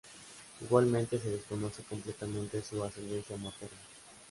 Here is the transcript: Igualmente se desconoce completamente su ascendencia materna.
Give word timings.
Igualmente 0.61 1.19
se 1.19 1.29
desconoce 1.29 1.83
completamente 1.83 2.63
su 2.63 2.83
ascendencia 2.83 3.37
materna. 3.37 3.77